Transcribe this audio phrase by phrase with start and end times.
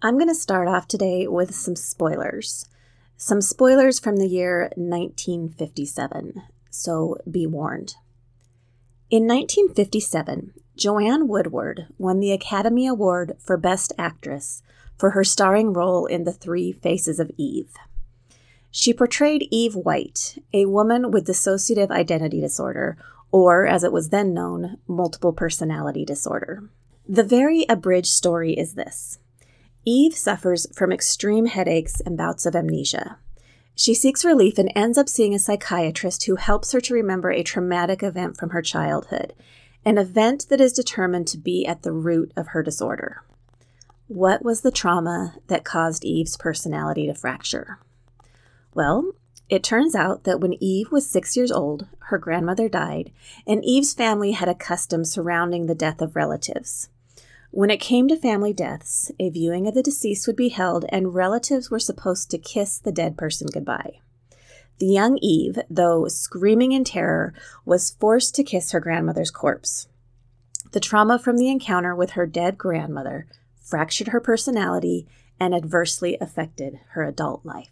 [0.00, 2.66] I'm going to start off today with some spoilers.
[3.16, 6.40] Some spoilers from the year 1957,
[6.70, 7.96] so be warned.
[9.10, 14.62] In 1957, Joanne Woodward won the Academy Award for Best Actress
[14.96, 17.74] for her starring role in The Three Faces of Eve.
[18.70, 22.96] She portrayed Eve White, a woman with dissociative identity disorder,
[23.32, 26.70] or as it was then known, multiple personality disorder.
[27.08, 29.18] The very abridged story is this
[29.90, 33.16] Eve suffers from extreme headaches and bouts of amnesia.
[33.74, 37.42] She seeks relief and ends up seeing a psychiatrist who helps her to remember a
[37.42, 39.32] traumatic event from her childhood,
[39.86, 43.22] an event that is determined to be at the root of her disorder.
[44.08, 47.78] What was the trauma that caused Eve's personality to fracture?
[48.74, 49.12] Well,
[49.48, 53.10] it turns out that when Eve was six years old, her grandmother died,
[53.46, 56.90] and Eve's family had a custom surrounding the death of relatives.
[57.50, 61.14] When it came to family deaths, a viewing of the deceased would be held, and
[61.14, 64.00] relatives were supposed to kiss the dead person goodbye.
[64.78, 67.32] The young Eve, though screaming in terror,
[67.64, 69.88] was forced to kiss her grandmother's corpse.
[70.72, 73.26] The trauma from the encounter with her dead grandmother
[73.60, 75.08] fractured her personality
[75.40, 77.70] and adversely affected her adult life.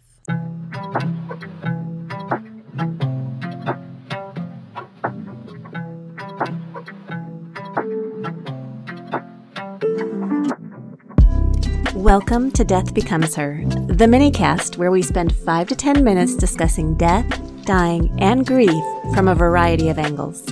[12.06, 16.94] Welcome to Death Becomes Her, the minicast where we spend 5 to 10 minutes discussing
[16.94, 17.26] death,
[17.64, 20.46] dying, and grief from a variety of angles.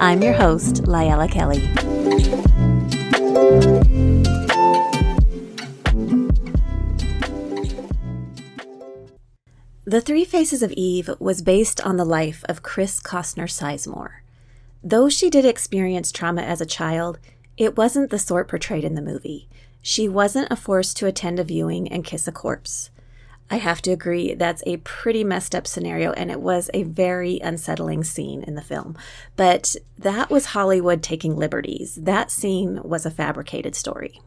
[0.00, 1.60] I'm your host, Layla Kelly.
[9.84, 14.22] The Three Faces of Eve was based on the life of Chris Costner Sizemore.
[14.82, 17.20] Though she did experience trauma as a child,
[17.56, 19.48] it wasn't the sort portrayed in the movie.
[19.88, 22.90] She wasn't a force to attend a viewing and kiss a corpse.
[23.48, 27.38] I have to agree, that's a pretty messed up scenario, and it was a very
[27.38, 28.98] unsettling scene in the film.
[29.36, 32.00] But that was Hollywood taking liberties.
[32.02, 34.20] That scene was a fabricated story.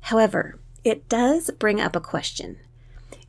[0.00, 2.58] However, it does bring up a question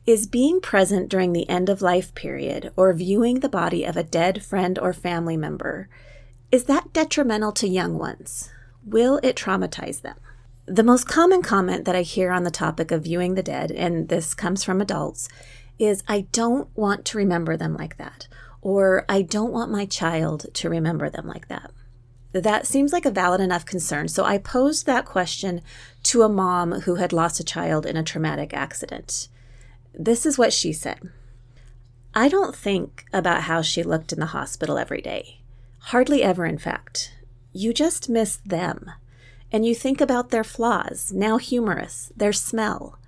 [0.04, 4.02] Is being present during the end of life period or viewing the body of a
[4.02, 5.88] dead friend or family member,
[6.52, 8.50] is that detrimental to young ones?
[8.84, 10.16] Will it traumatize them?
[10.66, 14.08] The most common comment that I hear on the topic of viewing the dead, and
[14.08, 15.28] this comes from adults,
[15.78, 18.28] is I don't want to remember them like that,
[18.62, 21.70] or I don't want my child to remember them like that.
[22.32, 25.60] That seems like a valid enough concern, so I posed that question
[26.04, 29.28] to a mom who had lost a child in a traumatic accident.
[29.92, 31.10] This is what she said
[32.14, 35.42] I don't think about how she looked in the hospital every day.
[35.78, 37.12] Hardly ever, in fact.
[37.52, 38.90] You just miss them
[39.52, 42.98] and you think about their flaws, now humorous, their smell.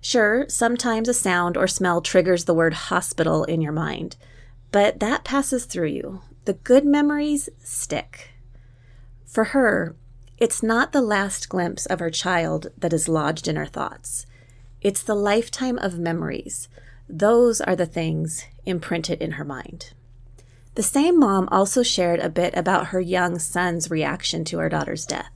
[0.00, 4.16] Sure, sometimes a sound or smell triggers the word hospital in your mind,
[4.70, 6.20] but that passes through you.
[6.44, 8.34] The good memories stick.
[9.24, 9.96] For her,
[10.36, 14.26] it's not the last glimpse of her child that is lodged in her thoughts.
[14.82, 16.68] It's the lifetime of memories.
[17.08, 19.92] Those are the things imprinted in her mind.
[20.74, 25.06] The same mom also shared a bit about her young son's reaction to her daughter's
[25.06, 25.33] death.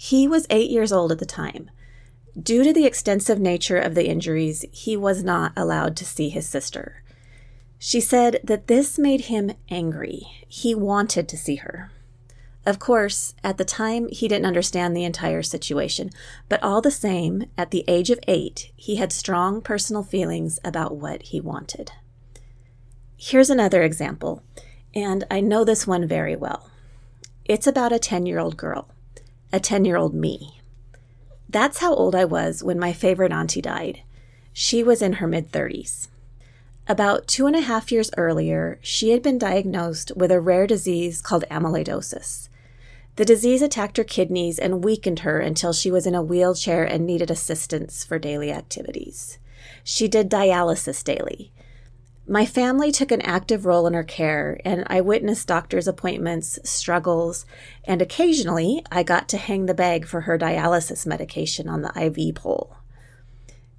[0.00, 1.72] He was eight years old at the time.
[2.40, 6.48] Due to the extensive nature of the injuries, he was not allowed to see his
[6.48, 7.02] sister.
[7.80, 10.22] She said that this made him angry.
[10.46, 11.90] He wanted to see her.
[12.64, 16.10] Of course, at the time, he didn't understand the entire situation,
[16.48, 20.96] but all the same, at the age of eight, he had strong personal feelings about
[20.96, 21.90] what he wanted.
[23.16, 24.44] Here's another example,
[24.94, 26.70] and I know this one very well.
[27.44, 28.92] It's about a 10 year old girl
[29.52, 30.60] a 10 year old me.
[31.48, 34.02] That's how old I was when my favorite auntie died.
[34.52, 36.08] She was in her mid 30s.
[36.86, 41.20] About two and a half years earlier, she had been diagnosed with a rare disease
[41.20, 42.48] called amyloidosis.
[43.16, 47.04] The disease attacked her kidneys and weakened her until she was in a wheelchair and
[47.06, 49.38] needed assistance for daily activities.
[49.82, 51.52] She did dialysis daily.
[52.30, 57.46] My family took an active role in her care, and I witnessed doctor's appointments, struggles,
[57.84, 62.34] and occasionally I got to hang the bag for her dialysis medication on the IV
[62.34, 62.76] pole.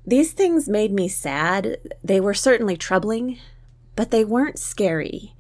[0.04, 1.78] These things made me sad.
[2.04, 3.38] They were certainly troubling,
[3.96, 5.36] but they weren't scary.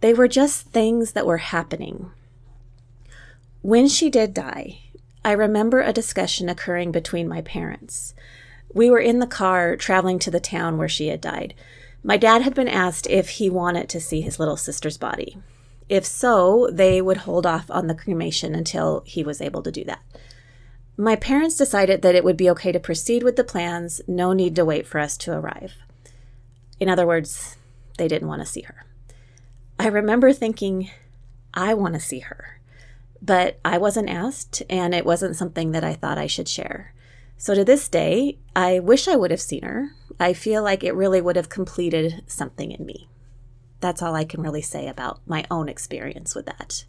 [0.00, 2.10] They were just things that were happening.
[3.62, 4.80] When she did die,
[5.24, 8.12] I remember a discussion occurring between my parents.
[8.74, 11.54] We were in the car traveling to the town where she had died.
[12.02, 15.38] My dad had been asked if he wanted to see his little sister's body.
[15.88, 19.84] If so, they would hold off on the cremation until he was able to do
[19.84, 20.00] that.
[20.96, 24.54] My parents decided that it would be okay to proceed with the plans, no need
[24.56, 25.74] to wait for us to arrive.
[26.78, 27.56] In other words,
[27.98, 28.86] they didn't want to see her.
[29.78, 30.90] I remember thinking,
[31.52, 32.60] I want to see her.
[33.22, 36.94] But I wasn't asked, and it wasn't something that I thought I should share.
[37.40, 39.92] So to this day, I wish I would have seen her.
[40.20, 43.08] I feel like it really would have completed something in me.
[43.80, 46.84] That's all I can really say about my own experience with that.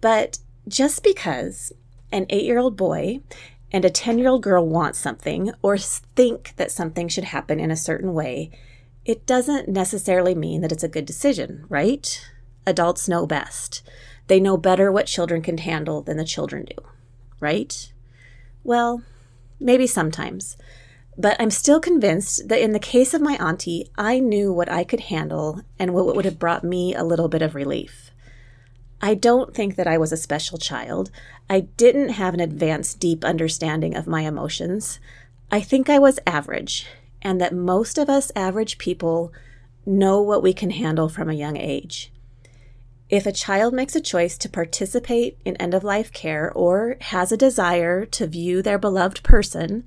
[0.00, 1.72] But just because
[2.10, 3.20] an eight year old boy
[3.70, 7.70] and a 10 year old girl want something or think that something should happen in
[7.70, 8.50] a certain way,
[9.04, 12.28] it doesn't necessarily mean that it's a good decision, right?
[12.66, 13.88] Adults know best.
[14.26, 16.84] They know better what children can handle than the children do,
[17.38, 17.92] right?
[18.64, 19.04] Well,
[19.58, 20.56] maybe sometimes.
[21.18, 24.84] But I'm still convinced that in the case of my auntie, I knew what I
[24.84, 28.10] could handle and what would have brought me a little bit of relief.
[29.00, 31.10] I don't think that I was a special child.
[31.48, 34.98] I didn't have an advanced, deep understanding of my emotions.
[35.50, 36.86] I think I was average,
[37.22, 39.32] and that most of us average people
[39.84, 42.10] know what we can handle from a young age.
[43.08, 47.30] If a child makes a choice to participate in end of life care or has
[47.30, 49.84] a desire to view their beloved person,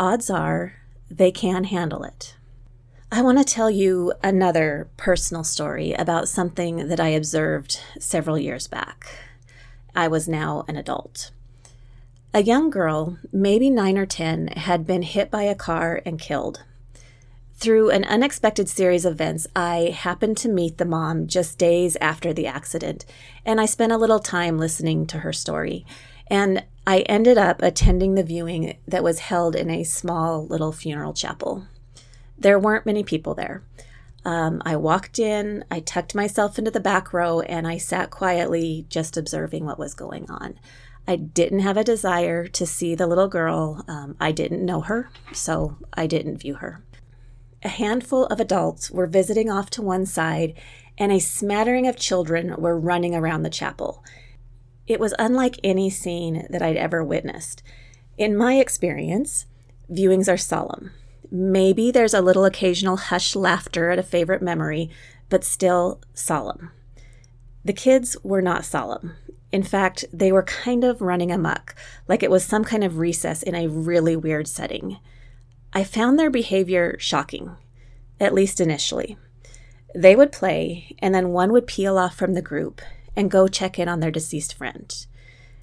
[0.00, 0.74] odds are
[1.08, 2.34] they can handle it.
[3.12, 8.66] I want to tell you another personal story about something that I observed several years
[8.66, 9.06] back.
[9.94, 11.30] I was now an adult.
[12.34, 16.64] A young girl, maybe nine or 10, had been hit by a car and killed.
[17.58, 22.32] Through an unexpected series of events, I happened to meet the mom just days after
[22.32, 23.04] the accident,
[23.44, 25.84] and I spent a little time listening to her story.
[26.28, 31.12] And I ended up attending the viewing that was held in a small little funeral
[31.12, 31.66] chapel.
[32.38, 33.64] There weren't many people there.
[34.24, 38.86] Um, I walked in, I tucked myself into the back row, and I sat quietly
[38.88, 40.60] just observing what was going on.
[41.08, 43.84] I didn't have a desire to see the little girl.
[43.88, 46.84] Um, I didn't know her, so I didn't view her
[47.62, 50.54] a handful of adults were visiting off to one side,
[50.96, 54.04] and a smattering of children were running around the chapel.
[54.86, 57.62] It was unlike any scene that I'd ever witnessed.
[58.16, 59.46] In my experience,
[59.90, 60.92] viewings are solemn.
[61.30, 64.90] Maybe there's a little occasional hushed laughter at a favorite memory,
[65.28, 66.70] but still solemn.
[67.64, 69.14] The kids were not solemn.
[69.52, 71.74] In fact, they were kind of running amuck,
[72.06, 74.98] like it was some kind of recess in a really weird setting.
[75.72, 77.56] I found their behavior shocking,
[78.18, 79.16] at least initially.
[79.94, 82.80] They would play, and then one would peel off from the group
[83.16, 85.06] and go check in on their deceased friend.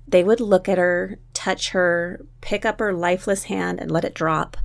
[0.08, 4.14] They would look at her, touch her, pick up her lifeless hand, and let it
[4.14, 4.58] drop.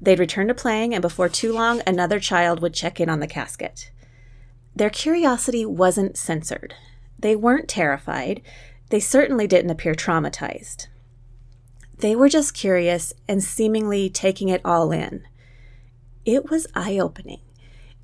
[0.00, 3.26] They'd return to playing, and before too long, another child would check in on the
[3.26, 3.90] casket.
[4.74, 6.74] Their curiosity wasn't censored.
[7.18, 8.42] They weren't terrified.
[8.90, 10.86] They certainly didn't appear traumatized.
[11.98, 15.26] They were just curious and seemingly taking it all in.
[16.24, 17.40] It was eye opening.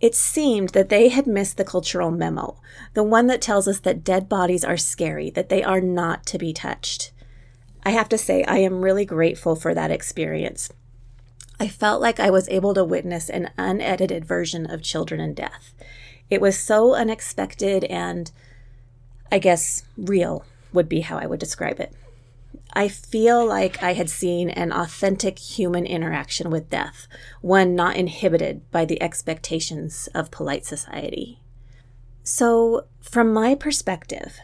[0.01, 2.61] It seemed that they had missed the cultural memo,
[2.95, 6.39] the one that tells us that dead bodies are scary, that they are not to
[6.39, 7.13] be touched.
[7.85, 10.71] I have to say, I am really grateful for that experience.
[11.61, 15.73] I felt like I was able to witness an unedited version of children and death.
[16.29, 18.33] It was so unexpected and,
[19.31, 21.95] I guess, real would be how I would describe it.
[22.77, 27.07] I feel like I had seen an authentic human interaction with death,
[27.41, 31.39] one not inhibited by the expectations of polite society.
[32.25, 34.39] So, from my perspective,